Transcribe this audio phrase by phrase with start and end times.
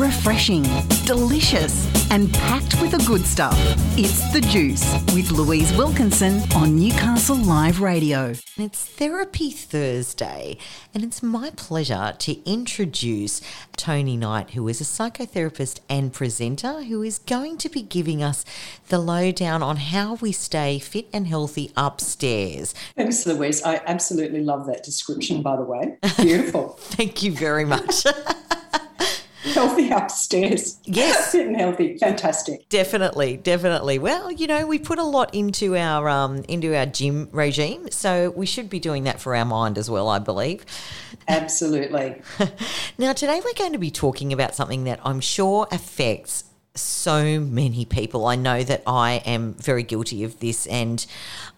[0.00, 0.62] refreshing,
[1.04, 3.54] delicious, and packed with the good stuff.
[3.98, 8.32] It's The Juice with Louise Wilkinson on Newcastle Live Radio.
[8.56, 10.56] It's Therapy Thursday,
[10.94, 13.42] and it's my pleasure to introduce
[13.76, 18.46] Toni Knight, who is a psychotherapist and presenter, who is going to be giving us
[18.88, 22.72] the lowdown on how we stay fit and healthy upstairs.
[22.96, 23.62] Thanks, Louise.
[23.64, 25.98] I absolutely love that description, by the way.
[26.16, 26.68] Beautiful.
[26.80, 28.06] Thank you very much.
[29.54, 30.78] healthy upstairs.
[30.84, 31.32] Yes.
[31.32, 31.96] Fit and healthy.
[31.98, 32.68] Fantastic.
[32.68, 33.98] Definitely, definitely.
[33.98, 38.30] Well, you know, we put a lot into our um, into our gym regime, so
[38.30, 40.66] we should be doing that for our mind as well, I believe.
[41.26, 42.20] Absolutely.
[42.98, 47.84] now, today we're going to be talking about something that I'm sure affects so many
[47.84, 48.26] people.
[48.26, 51.04] I know that I am very guilty of this, and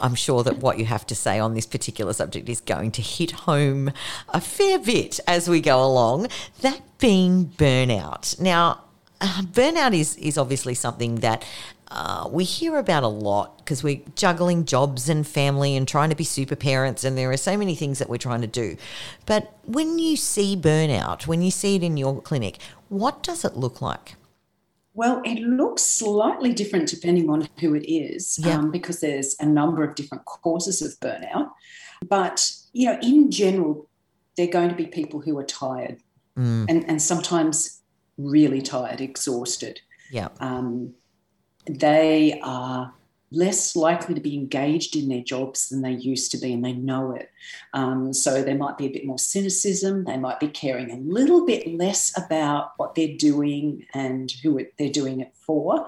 [0.01, 3.03] I'm sure that what you have to say on this particular subject is going to
[3.03, 3.93] hit home
[4.29, 6.29] a fair bit as we go along.
[6.61, 8.41] That being burnout.
[8.41, 8.85] Now,
[9.21, 11.45] uh, burnout is, is obviously something that
[11.89, 16.17] uh, we hear about a lot because we're juggling jobs and family and trying to
[16.17, 18.77] be super parents, and there are so many things that we're trying to do.
[19.27, 23.59] But when you see burnout, when you see it in your clinic, what does it
[23.59, 24.15] look like?
[24.95, 28.59] Well, it looks slightly different depending on who it is, Yeah.
[28.59, 31.51] um, because there's a number of different causes of burnout.
[32.07, 33.89] But you know, in general,
[34.37, 35.99] they're going to be people who are tired,
[36.37, 37.83] Mm, and and sometimes
[38.19, 39.81] really tired, exhausted.
[40.11, 40.29] yeah.
[40.41, 40.95] Um,
[41.67, 42.93] they are
[43.33, 46.73] less likely to be engaged in their jobs than they used to be, and they
[46.73, 47.31] know it.
[47.73, 50.05] Um, so there might be a bit more cynicism.
[50.05, 54.75] They might be caring a little bit less about what they're doing and who it,
[54.79, 55.87] they're doing it for,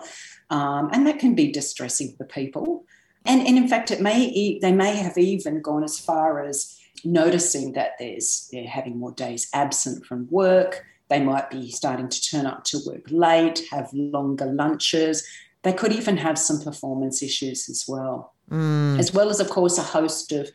[0.51, 2.85] um, and that can be distressing for people.
[3.25, 7.73] And, and in fact, it may they may have even gone as far as noticing
[7.73, 10.85] that there's they're having more days absent from work.
[11.09, 15.27] They might be starting to turn up to work late, have longer lunches.
[15.65, 19.79] They could even have some performance issues as well, Mm, as well as, of course,
[19.79, 20.51] a host of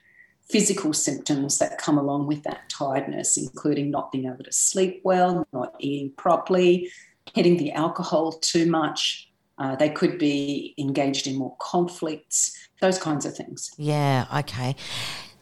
[0.48, 5.46] physical symptoms that come along with that tiredness, including not being able to sleep well,
[5.54, 6.92] not eating properly,
[7.34, 9.30] hitting the alcohol too much.
[9.58, 13.72] Uh, they could be engaged in more conflicts, those kinds of things.
[13.78, 14.76] yeah, okay.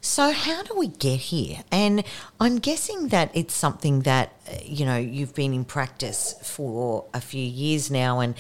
[0.07, 1.66] So, how do we get here?
[1.69, 2.01] And
[2.40, 7.19] I'm guessing that it's something that, uh, you know, you've been in practice for a
[7.19, 8.22] few years now.
[8.22, 8.34] And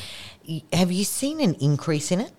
[0.71, 2.31] have you seen an increase in it?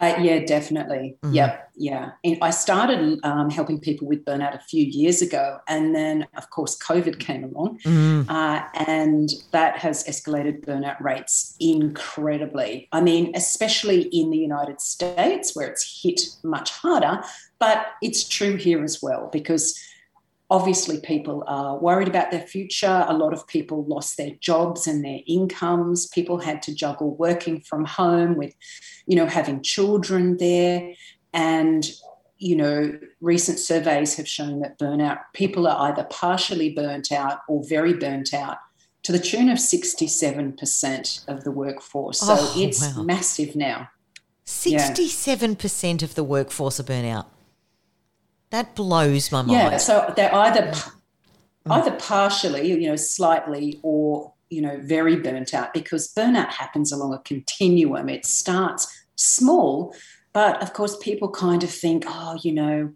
[0.00, 1.16] Uh, yeah, definitely.
[1.28, 2.12] Yep, yeah.
[2.22, 6.50] And I started um, helping people with burnout a few years ago, and then of
[6.50, 7.80] course COVID came along,
[8.28, 12.88] uh, and that has escalated burnout rates incredibly.
[12.92, 17.22] I mean, especially in the United States where it's hit much harder,
[17.58, 19.78] but it's true here as well because
[20.50, 23.04] obviously people are worried about their future.
[23.08, 26.06] A lot of people lost their jobs and their incomes.
[26.08, 28.54] People had to juggle working from home with,
[29.06, 30.94] you know, having children there.
[31.34, 31.86] And,
[32.38, 37.62] you know, recent surveys have shown that burnout, people are either partially burnt out or
[37.68, 38.56] very burnt out
[39.02, 42.20] to the tune of 67% of the workforce.
[42.20, 43.02] So Oh, it's wow.
[43.02, 43.88] massive now.
[44.46, 47.26] 67% of the workforce are burnout.
[48.50, 49.52] That blows my mind.
[49.52, 50.92] Yeah, so they're either mm.
[51.66, 51.72] Mm.
[51.72, 57.12] either partially, you know, slightly, or you know, very burnt out because burnout happens along
[57.12, 58.08] a continuum.
[58.08, 59.94] It starts small,
[60.32, 62.92] but of course, people kind of think, oh, you know,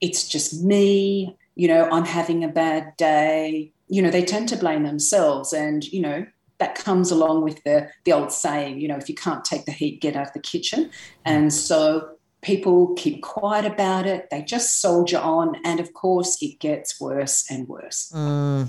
[0.00, 1.36] it's just me.
[1.54, 3.72] You know, I'm having a bad day.
[3.88, 6.26] You know, they tend to blame themselves, and you know.
[6.58, 9.72] That comes along with the the old saying, you know, if you can't take the
[9.72, 10.84] heat, get out of the kitchen.
[10.84, 10.90] Mm.
[11.26, 12.15] And so
[12.46, 17.44] people keep quiet about it they just soldier on and of course it gets worse
[17.50, 18.68] and worse Mm.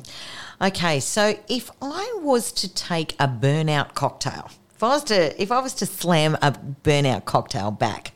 [0.59, 5.51] Okay, so if I was to take a burnout cocktail, if I was to if
[5.51, 6.51] I was to slam a
[6.83, 8.11] burnout cocktail back,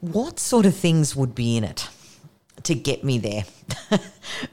[0.00, 1.88] what sort of things would be in it
[2.64, 3.44] to get me there?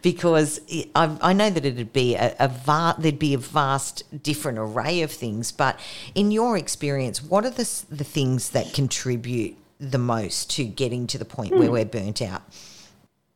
[0.01, 0.61] because
[0.95, 5.01] I, I know that it'd be a, a va- there'd be a vast different array
[5.01, 5.77] of things, but
[6.15, 11.17] in your experience, what are the the things that contribute the most to getting to
[11.17, 12.43] the point where we're burnt out?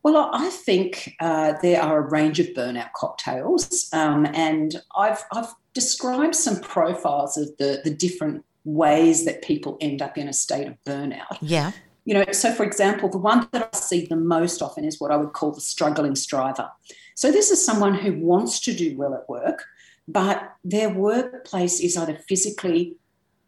[0.02, 5.52] well i think uh, there are a range of burnout cocktails um, and I've, I've
[5.74, 10.66] described some profiles of the, the different ways that people end up in a state
[10.66, 11.72] of burnout Yeah.
[12.06, 15.10] You know, so for example, the one that I see the most often is what
[15.10, 16.70] I would call the struggling striver.
[17.16, 19.64] So this is someone who wants to do well at work,
[20.06, 22.94] but their workplace is either physically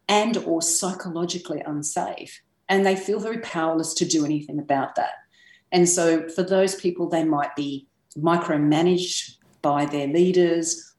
[0.09, 5.13] and or psychologically unsafe and they feel very powerless to do anything about that.
[5.71, 7.87] And so for those people they might be
[8.17, 10.93] micromanaged by their leaders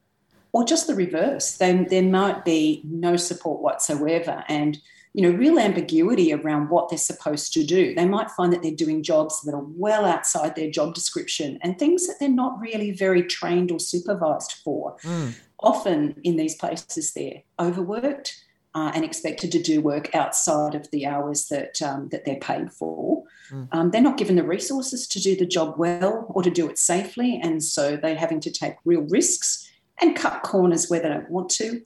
[0.52, 1.56] or just the reverse.
[1.56, 4.78] Then there might be no support whatsoever and
[5.12, 7.94] you know real ambiguity around what they're supposed to do.
[7.94, 11.78] They might find that they're doing jobs that are well outside their job description and
[11.78, 14.96] things that they're not really very trained or supervised for.
[15.02, 15.34] Mm.
[15.58, 18.36] Often in these places they're overworked
[18.74, 22.72] uh, and expected to do work outside of the hours that um, that they're paid
[22.72, 23.24] for.
[23.50, 23.68] Mm.
[23.72, 26.78] Um, they're not given the resources to do the job well or to do it
[26.78, 29.70] safely, and so they're having to take real risks
[30.00, 31.82] and cut corners where they don't want to.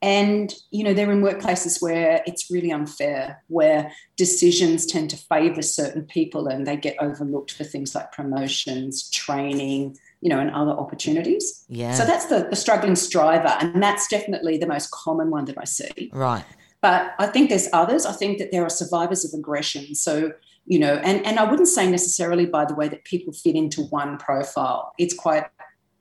[0.00, 5.62] And you know they're in workplaces where it's really unfair, where decisions tend to favour
[5.62, 10.72] certain people, and they get overlooked for things like promotions, training, you know, and other
[10.72, 11.64] opportunities.
[11.68, 11.94] Yeah.
[11.94, 13.54] So that's the, the struggling striver.
[13.60, 16.10] And that's definitely the most common one that I see.
[16.12, 16.44] Right.
[16.80, 18.06] But I think there's others.
[18.06, 19.94] I think that there are survivors of aggression.
[19.94, 20.32] So,
[20.66, 23.82] you know, and, and I wouldn't say necessarily, by the way, that people fit into
[23.84, 24.92] one profile.
[24.98, 25.44] It's quite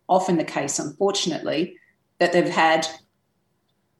[0.07, 1.75] often the case, unfortunately,
[2.19, 2.87] that they've had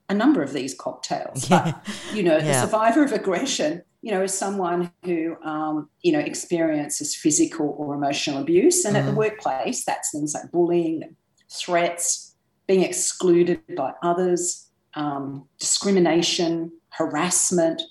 [0.10, 1.50] a number of these cocktails.
[1.50, 1.74] Yeah.
[1.86, 2.46] But, you know, yeah.
[2.46, 7.96] the survivor of aggression you know, is someone who, um, you know, experiences physical or
[7.96, 8.86] emotional abuse.
[8.86, 9.00] And mm.
[9.00, 9.18] at the mm.
[9.18, 11.16] workplace, that's things like bullying,
[11.50, 12.36] threats,
[12.68, 17.82] being excluded by others, um, discrimination, harassment,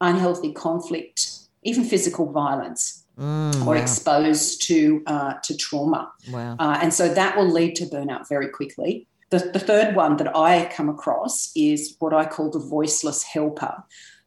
[0.00, 1.30] unhealthy conflict,
[1.62, 2.98] even physical violence.
[3.18, 3.80] Mm, or wow.
[3.82, 6.56] exposed to uh, to trauma, wow.
[6.58, 9.06] uh, and so that will lead to burnout very quickly.
[9.32, 13.82] The, the third one that I come across is what I call the voiceless helper.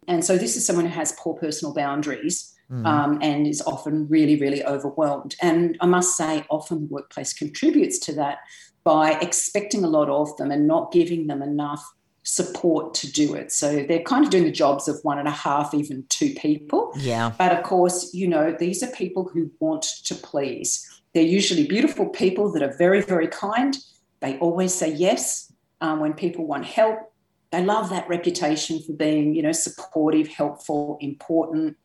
[0.07, 2.84] And so this is someone who has poor personal boundaries mm.
[2.88, 5.36] um, and is often really, really overwhelmed.
[5.44, 8.40] And I must say, often the workplace contributes to that
[8.84, 11.84] by expecting a lot of them and not giving them enough
[12.24, 13.52] support to do it.
[13.52, 16.92] So they're kind of doing the jobs of one and a half, even two people.
[16.98, 17.31] Yeah.
[17.38, 20.84] But of course, you know, these are people who want to please.
[21.13, 23.78] They're usually beautiful people that are very, very kind.
[24.25, 26.98] They always say yes um, when people want help.
[27.51, 31.77] They love that reputation for being, you know, supportive, helpful, important.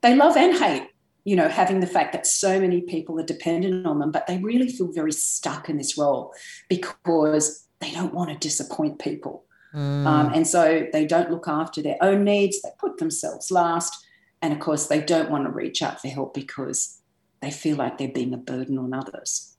[0.00, 0.86] They love and hate,
[1.24, 4.38] you know, having the fact that so many people are dependent on them, but they
[4.38, 6.32] really feel very stuck in this role
[6.68, 9.44] because they don't want to disappoint people.
[9.74, 10.06] Mm.
[10.06, 13.92] Um, and so they don't look after their own needs, they put themselves last.
[14.40, 17.00] And of course, they don't want to reach out for help because
[17.40, 19.56] they feel like they're being a burden on others.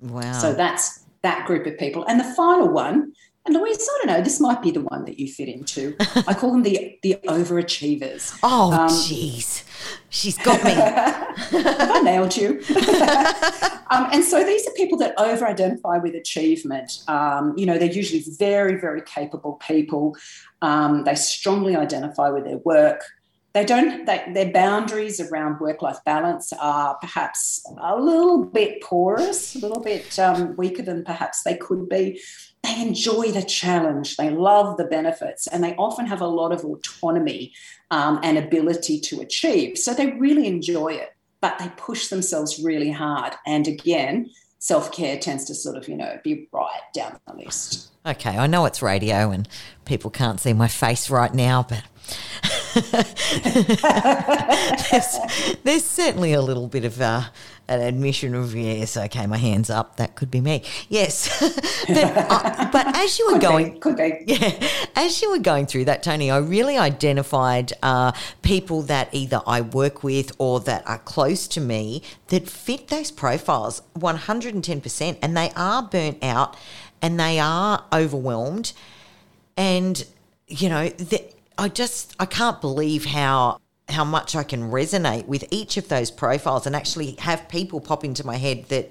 [0.00, 0.32] Wow.
[0.32, 2.04] So that's that group of people.
[2.06, 3.12] And the final one
[3.44, 5.96] and Louise, I don't know, this might be the one that you fit into.
[6.28, 8.38] I call them the the overachievers.
[8.42, 9.62] Oh, um, jeez.
[9.62, 10.70] Um, She's got me.
[10.70, 11.36] have
[11.90, 12.62] I nailed you?
[13.90, 17.02] um, and so these are people that over identify with achievement.
[17.08, 20.16] Um, you know, they're usually very, very capable people.
[20.60, 23.02] Um, they strongly identify with their work.
[23.54, 29.54] They don't, they, their boundaries around work life balance are perhaps a little bit porous,
[29.54, 32.20] a little bit um, weaker than perhaps they could be
[32.62, 36.64] they enjoy the challenge, they love the benefits, and they often have a lot of
[36.64, 37.52] autonomy
[37.90, 39.76] um, and ability to achieve.
[39.76, 43.34] So they really enjoy it, but they push themselves really hard.
[43.46, 47.90] And again, self care tends to sort of, you know, be right down the list.
[48.06, 49.48] Okay, I know it's radio and
[49.84, 51.82] people can't see my face right now, but
[54.90, 55.18] there's,
[55.62, 57.24] there's, certainly a little bit of uh,
[57.68, 59.96] an admission of yes, okay, my hands up.
[59.96, 60.62] That could be me.
[60.88, 61.28] Yes,
[61.88, 64.24] but, uh, but as you were could going, be, could be.
[64.26, 69.42] Yeah, as you were going through that, Toni, I really identified uh, people that either
[69.46, 74.54] I work with or that are close to me that fit those profiles one hundred
[74.54, 76.56] and ten percent, and they are burnt out
[77.02, 78.72] and they are overwhelmed,
[79.56, 80.06] and
[80.48, 80.90] you know.
[81.58, 86.10] I just I can't believe how how much I can resonate with each of those
[86.10, 88.90] profiles and actually have people pop into my head that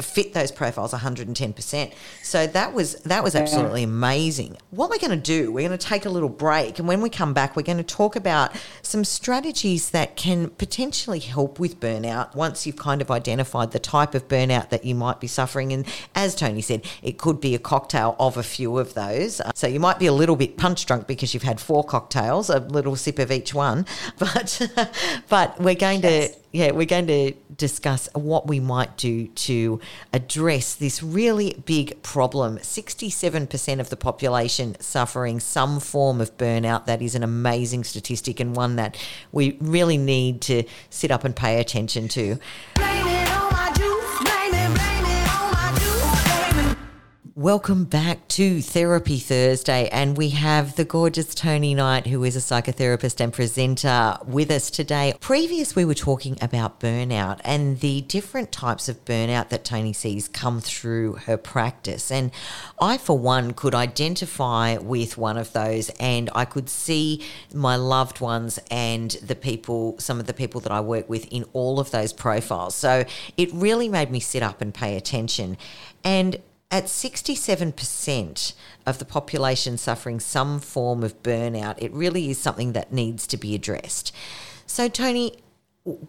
[0.00, 1.92] fit those profiles 110%.
[2.22, 4.56] So that was that was absolutely amazing.
[4.70, 7.10] What we're going to do, we're going to take a little break and when we
[7.10, 12.34] come back we're going to talk about some strategies that can potentially help with burnout
[12.34, 15.86] once you've kind of identified the type of burnout that you might be suffering and
[16.14, 19.40] as Toni said, it could be a cocktail of a few of those.
[19.40, 22.50] Uh, so you might be a little bit punch drunk because you've had four cocktails,
[22.50, 23.86] a little sip of each one,
[24.18, 24.70] but
[25.28, 26.34] but we're going yes.
[26.34, 29.80] to yeah, we're going to discuss what we might do to
[30.12, 32.58] address this really big problem.
[32.58, 36.86] 67% of the population suffering some form of burnout.
[36.86, 38.96] That is an amazing statistic and one that
[39.30, 43.19] we really need to sit up and pay attention to.
[47.40, 52.38] Welcome back to Therapy Thursday, and we have the gorgeous Toni Knight, who is a
[52.38, 55.14] psychotherapist and presenter, with us today.
[55.20, 60.28] Previous, we were talking about burnout and the different types of burnout that Toni sees
[60.28, 62.10] come through her practice.
[62.10, 62.30] And
[62.78, 68.20] I, for one, could identify with one of those, and I could see my loved
[68.20, 71.90] ones and the people, some of the people that I work with, in all of
[71.90, 72.74] those profiles.
[72.74, 73.06] So
[73.38, 75.56] it really made me sit up and pay attention.
[76.04, 76.36] And
[76.70, 78.52] at 67%
[78.86, 83.36] of the population suffering some form of burnout, it really is something that needs to
[83.36, 84.14] be addressed.
[84.66, 85.38] So, Toni,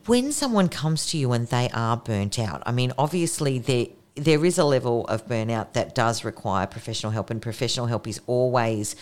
[0.06, 4.44] when someone comes to you and they are burnt out, I mean, obviously there there
[4.44, 8.96] is a level of burnout that does require professional help, and professional help is always,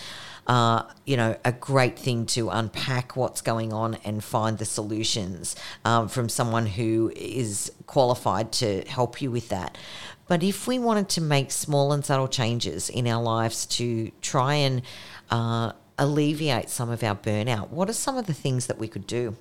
[0.48, 5.56] uh, you know, a great thing to unpack what's going on and find the solutions
[5.84, 9.78] um, from someone who is qualified to help you with that.
[10.30, 14.54] But if we wanted to make small and subtle changes in our lives to try
[14.54, 14.84] and
[15.32, 19.08] uh, alleviate some of our burnout, what are some of the things that we could
[19.08, 19.36] do?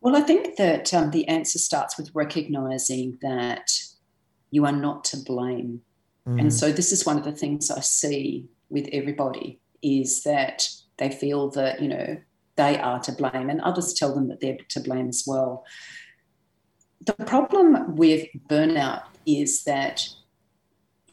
[0.00, 3.70] Well, I think that um, the answer starts with recognizing that
[4.50, 5.82] you are not to blame.
[6.28, 6.40] Mm.
[6.40, 11.08] And so this is one of the things I see with everybody is that they
[11.08, 12.20] feel that, you know,
[12.56, 15.64] they are to blame and others tell them that they're to blame as well.
[17.06, 20.08] The problem with burnout is that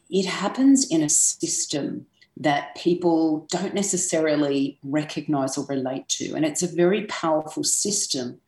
[0.09, 2.05] it happens in a system
[2.37, 6.33] that people don't necessarily recognize or relate to.
[6.33, 8.39] And it's a very powerful system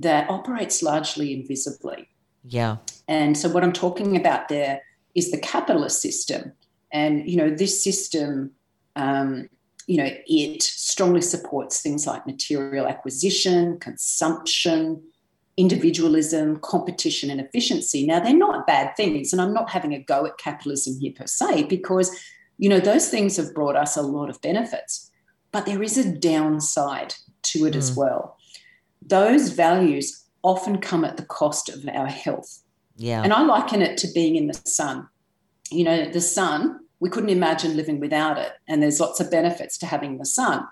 [0.00, 2.08] that operates largely invisibly.
[2.44, 2.78] Yeah.
[3.06, 4.80] And so what I'm talking about there
[5.14, 6.52] is the capitalist system.
[6.92, 8.52] And, you know, this system,
[8.96, 9.48] um,
[9.86, 15.02] you know, it strongly supports things like material acquisition, consumption,
[15.56, 18.06] individualism, competition, and efficiency.
[18.06, 21.26] Now, they're not bad things, and I'm not having a go at capitalism here per
[21.26, 22.10] se, because
[22.58, 25.10] you know those things have brought us a lot of benefits,
[25.52, 27.78] but there is a downside to it mm.
[27.78, 28.36] as well.
[29.06, 32.62] Those values often come at the cost of our health.
[32.96, 33.22] Yeah.
[33.22, 35.08] And I liken it to being in the sun.
[35.70, 38.52] You know, the sun, we couldn't imagine living without it.
[38.68, 40.64] And there's lots of benefits to having the sun.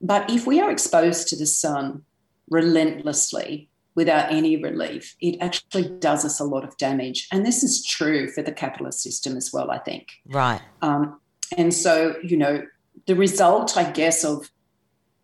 [0.00, 2.02] But if we are exposed to the sun
[2.48, 7.28] relentlessly, without any relief, it actually does us a lot of damage.
[7.30, 10.08] And this is true for the capitalist system as well, I think.
[10.26, 10.60] Right.
[10.80, 11.20] Um,
[11.56, 12.64] and so, you know,
[13.06, 14.50] the result, I guess, of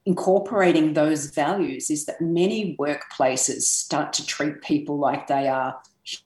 [0.05, 5.77] incorporating those values is that many workplaces start to treat people like they are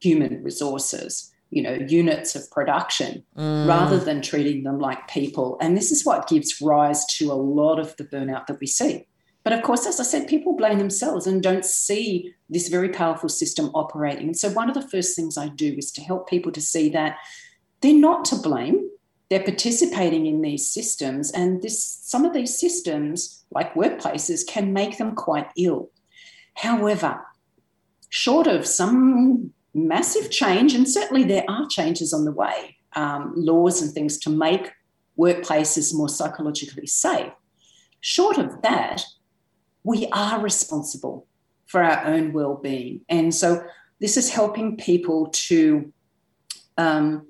[0.01, 3.67] human resources, you know, units of production, mm.
[3.67, 5.59] rather than treating them like people.
[5.61, 9.07] And this is what gives rise to a lot of the burnout that we see.
[9.45, 13.29] But of course, as I said, people blame themselves and don't see this very powerful
[13.29, 14.29] system operating.
[14.29, 16.89] And so, one of the first things I do is to help people to see
[16.91, 17.17] that
[17.81, 18.89] they're not to blame.
[19.29, 24.99] They're participating in these systems, and this some of these systems, like workplaces, can make
[24.99, 25.91] them quite ill.
[26.55, 27.21] However,
[28.11, 33.81] short of some massive change, and certainly there are changes on the way, um, laws
[33.81, 34.71] and things to make
[35.19, 37.33] workplaces more psychologically safe.
[38.01, 39.05] Short of that,
[39.85, 41.27] we are responsible
[41.67, 43.01] for our own well-being.
[43.09, 43.65] And so
[44.01, 45.93] this is helping people to
[46.77, 47.27] um,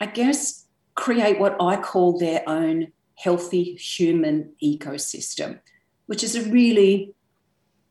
[0.00, 5.58] i guess create what i call their own healthy human ecosystem
[6.06, 7.14] which is a really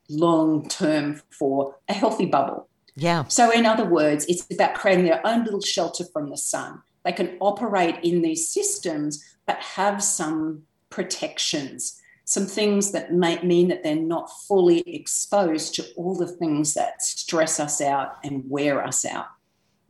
[0.09, 2.67] long term for a healthy bubble.
[2.95, 3.23] Yeah.
[3.29, 6.81] So in other words it's about creating their own little shelter from the sun.
[7.03, 13.67] They can operate in these systems but have some protections some things that might mean
[13.69, 18.83] that they're not fully exposed to all the things that stress us out and wear
[18.83, 19.27] us out.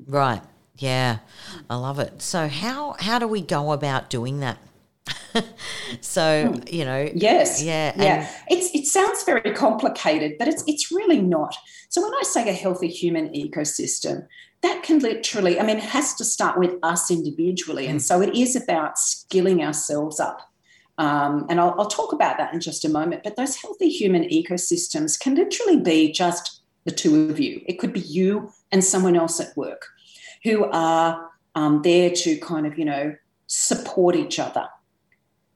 [0.08, 0.42] Right.
[0.78, 1.20] Yeah.
[1.70, 2.22] I love it.
[2.22, 4.58] So how how do we go about doing that?
[6.02, 6.60] so hmm.
[6.68, 11.56] you know yes yeah yeah it's it sounds very complicated but it's it's really not
[11.90, 14.26] so when i say a healthy human ecosystem
[14.62, 18.00] that can literally i mean it has to start with us individually and hmm.
[18.00, 20.50] so it is about skilling ourselves up
[21.01, 23.24] um, and I'll, I'll talk about that in just a moment.
[23.24, 27.63] But those healthy human ecosystems can literally be just the two of you.
[27.65, 29.88] It could be you and someone else at work
[30.43, 33.15] who are um, there to kind of, you know,
[33.48, 34.67] support each other.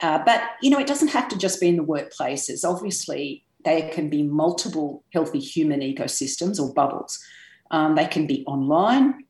[0.02, 2.68] Uh, but, you know, it doesn't have to just be in the workplaces.
[2.68, 7.24] Obviously, there can be multiple healthy human ecosystems or bubbles.
[7.70, 9.25] Um, they can be online,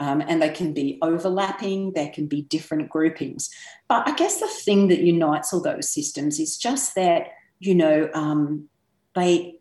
[0.00, 3.50] um, and they can be overlapping, there can be different groupings.
[3.86, 7.28] But I guess the thing that unites all those systems is just that,
[7.58, 8.68] you know, um,
[9.14, 9.56] they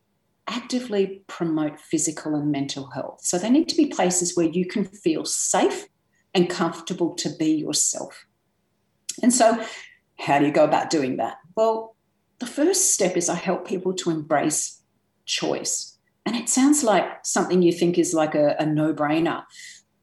[0.48, 3.20] actively promote physical and mental health.
[3.22, 5.88] So they need to be places where you can feel safe
[6.34, 8.26] and comfortable to be yourself.
[9.22, 9.62] And so,
[10.18, 11.38] how do you go about doing that?
[11.56, 11.96] Well,
[12.40, 14.82] the first step is I help people to embrace
[15.26, 15.98] choice.
[16.26, 19.44] And it sounds like something you think is like a, a no brainer.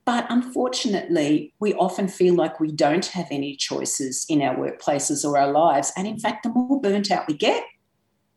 [0.06, 5.36] But unfortunately, we often feel like we don't have any choices in our workplaces or
[5.36, 5.92] our lives.
[5.96, 7.64] And in fact, the more burnt out we get,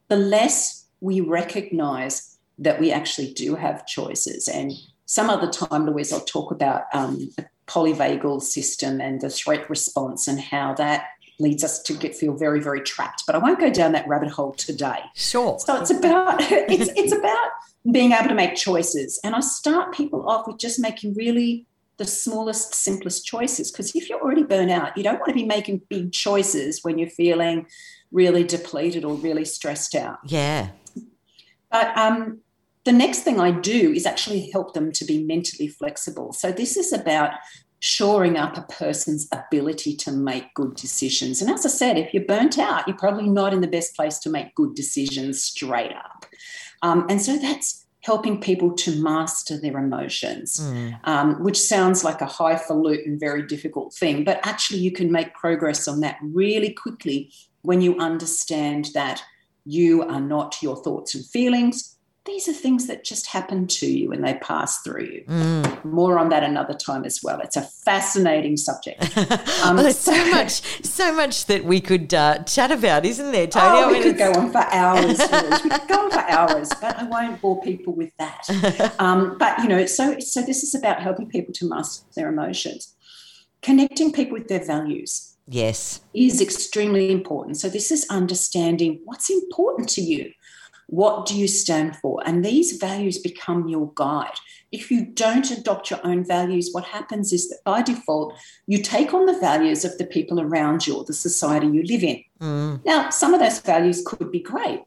[0.07, 4.47] the less we recognize that we actually do have choices.
[4.47, 4.73] And
[5.05, 10.27] some other time, Louise, I'll talk about um, the polyvagal system and the threat response
[10.27, 11.05] and how that
[11.39, 14.29] leads us to get feel very very trapped but i won't go down that rabbit
[14.29, 17.49] hole today sure so it's about it's it's about
[17.91, 21.65] being able to make choices and i start people off with just making really
[21.97, 25.45] the smallest simplest choices because if you're already burnt out you don't want to be
[25.45, 27.65] making big choices when you're feeling
[28.11, 30.69] really depleted or really stressed out yeah
[31.71, 32.39] but um
[32.85, 36.33] the next thing I do is actually help them to be mentally flexible.
[36.33, 37.33] So, this is about
[37.81, 41.41] shoring up a person's ability to make good decisions.
[41.41, 44.19] And as I said, if you're burnt out, you're probably not in the best place
[44.19, 46.18] to make good decisions straight up.
[46.81, 50.99] Um, and so that's helping people to master their emotions, mm.
[51.03, 54.23] um, which sounds like a highfalutin, very difficult thing.
[54.23, 57.31] But actually, you can make progress on that really quickly
[57.61, 59.21] when you understand that
[59.65, 61.98] you are not your thoughts and feelings
[62.29, 65.23] these are things that just happen to you and they pass through you.
[65.27, 65.83] Mm.
[65.83, 67.39] More on that another time as well.
[67.41, 68.99] It's a fascinating subject.
[69.59, 73.31] Um, well, there's so, so much, so much that we could uh, chat about, isn't
[73.31, 73.65] there, Toni?
[73.65, 75.19] Oh, I mean, we could go on for hours.
[75.63, 78.95] we could go on for hours, but I won't bore people with that.
[78.99, 82.95] Um, but you know, so so this is about helping people to master their emotions,
[83.61, 85.35] connecting people with their values.
[85.45, 87.57] Yes, is extremely important.
[87.57, 90.31] So this is understanding what's important to you
[90.89, 92.21] what do you stand for?
[92.25, 94.33] And these values become your guide.
[94.71, 98.33] If you don't adopt your own values, what happens is that by default,
[98.67, 102.03] you take on the values of the people around you or the society you live
[102.03, 102.23] in.
[102.41, 102.85] Mm.
[102.85, 104.81] Now, some of those values could be great,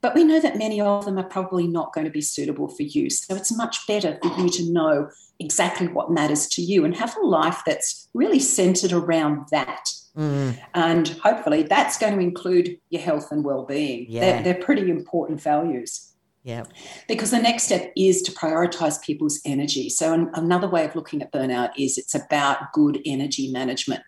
[0.00, 2.82] but we know that many of them are probably not going to be suitable for
[2.82, 3.08] you.
[3.08, 5.08] So it's much better for you to know
[5.38, 9.88] exactly what matters to you and have a life that's really centered around that.
[10.16, 10.58] Mm.
[10.74, 14.06] And hopefully that's going to include your health and well-being.
[14.08, 14.20] Yeah.
[14.20, 16.12] They're, they're pretty important values.
[16.42, 16.64] Yeah.
[17.08, 19.88] Because the next step is to prioritize people's energy.
[19.88, 24.02] So an, another way of looking at burnout is it's about good energy management.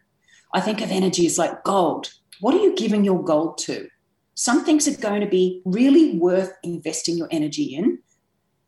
[0.55, 2.12] I think of energy as like gold.
[2.40, 3.88] What are you giving your gold to?
[4.35, 7.99] Some things are going to be really worth investing your energy in.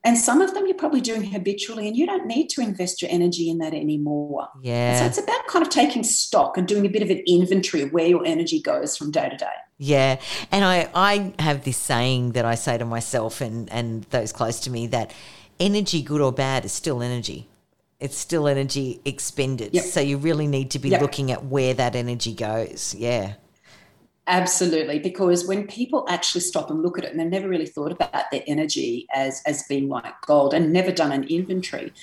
[0.08, 3.10] And some of them you're probably doing habitually, and you don't need to invest your
[3.10, 4.48] energy in that anymore.
[4.62, 5.00] Yeah.
[5.00, 7.92] So it's about kind of taking stock and doing a bit of an inventory of
[7.92, 9.46] where your energy goes from day to day.
[9.76, 10.18] Yeah.
[10.50, 14.60] And I, I have this saying that I say to myself and, and those close
[14.60, 15.12] to me that
[15.60, 17.46] energy, good or bad, is still energy.
[18.00, 19.74] It's still energy expended.
[19.74, 19.84] Yep.
[19.84, 21.02] So you really need to be yep.
[21.02, 22.94] looking at where that energy goes.
[22.94, 23.34] Yeah.
[24.30, 27.90] Absolutely, because when people actually stop and look at it, and they've never really thought
[27.90, 31.94] about their energy as as being like gold, and never done an inventory.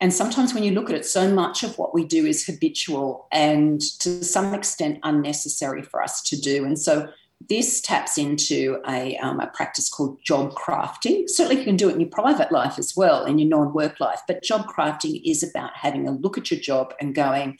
[0.00, 3.26] And sometimes when you look at it, so much of what we do is habitual
[3.32, 6.64] and to some extent unnecessary for us to do.
[6.64, 7.08] And so
[7.48, 11.28] this taps into a, um, a practice called job crafting.
[11.28, 14.00] Certainly, you can do it in your private life as well, in your non work
[14.00, 14.20] life.
[14.26, 17.58] But job crafting is about having a look at your job and going,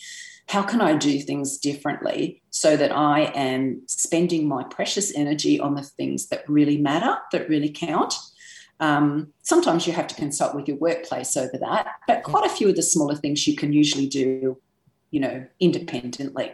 [0.49, 5.75] how can I do things differently so that I am spending my precious energy on
[5.75, 8.15] the things that really matter, that really count?
[8.81, 12.69] Um, sometimes you have to consult with your workplace over that, but quite a few
[12.69, 14.59] of the smaller things you can usually do,
[15.11, 16.53] you know, independently.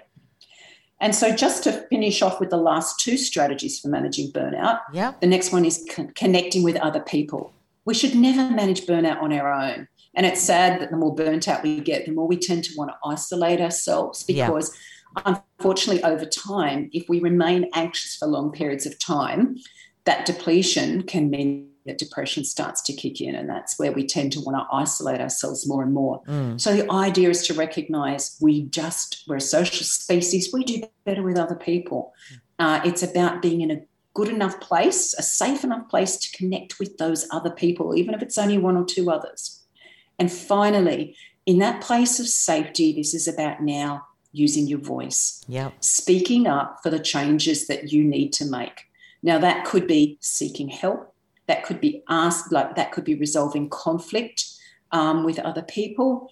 [1.01, 5.13] And so, just to finish off with the last two strategies for managing burnout, yeah.
[5.21, 7.53] the next one is con- connecting with other people.
[7.85, 9.89] We should never manage burnout on our own.
[10.15, 12.73] And it's sad that the more burnt out we get, the more we tend to
[12.77, 14.75] want to isolate ourselves because,
[15.17, 15.37] yeah.
[15.59, 19.57] unfortunately, over time, if we remain anxious for long periods of time,
[20.05, 23.35] that depletion can mean that depression starts to kick in.
[23.35, 26.23] And that's where we tend to want to isolate ourselves more and more.
[26.25, 26.61] Mm.
[26.61, 31.23] So the idea is to recognize we just, we're a social species, we do better
[31.23, 32.15] with other people.
[32.59, 33.83] Uh, it's about being in a
[34.15, 38.23] good enough place, a safe enough place to connect with those other people, even if
[38.23, 39.63] it's only one or two others.
[40.19, 41.17] And finally,
[41.47, 45.45] in that place of safety, this is about now using your voice.
[45.49, 45.71] Yeah.
[45.81, 48.87] Speaking up for the changes that you need to make.
[49.23, 51.14] Now that could be seeking help.
[51.47, 54.45] That could be asked, like that could be resolving conflict
[54.93, 56.31] um, with other people.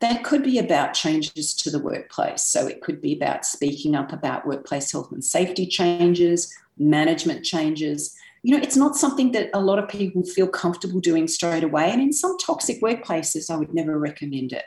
[0.00, 2.42] That could be about changes to the workplace.
[2.44, 8.16] So it could be about speaking up about workplace health and safety changes, management changes,
[8.44, 11.90] you know, it's not something that a lot of people feel comfortable doing straight away.
[11.90, 14.64] And in some toxic workplaces, I would never recommend it.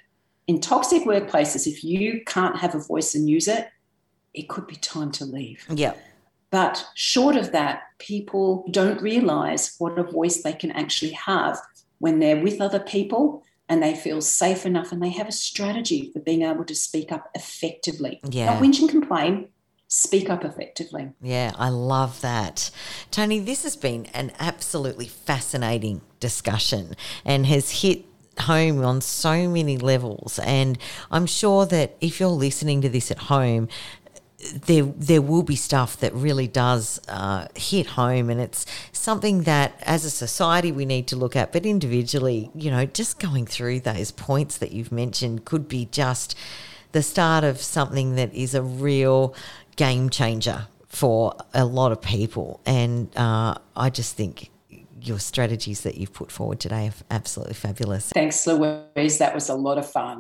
[0.48, 3.68] in toxic workplaces, if you can't have a voice and use it,
[4.34, 5.66] it could be time to leave.
[5.70, 5.94] Yeah.
[6.52, 11.60] But short of that, people don't realize what a voice they can actually have
[12.00, 16.10] when they're with other people and they feel safe enough and they have a strategy
[16.14, 18.22] for being able to speak up effectively.
[18.30, 18.46] Yeah.
[18.46, 19.50] Not whinge and complain,
[19.88, 21.10] speak up effectively.
[21.22, 22.72] Yeah, I love that.
[23.12, 28.06] Toni, this has been an absolutely fascinating discussion and has hit
[28.42, 30.40] home on so many levels.
[30.44, 30.78] And
[31.12, 33.68] I'm sure that if you're listening to this at home,
[34.40, 39.74] there there will be stuff that really does uh, hit home, and it's something that
[39.82, 43.80] as a society we need to look at, but individually, you know, just going through
[43.80, 46.36] those points that you've mentioned could be just
[46.92, 49.34] the start of something that is a real
[49.76, 54.52] game changer for a lot of people, and uh, I just think
[55.02, 58.10] your strategies that you've put forward today are absolutely fabulous.
[58.12, 59.18] Thanks, Louise.
[59.18, 60.16] That was a lot of fun.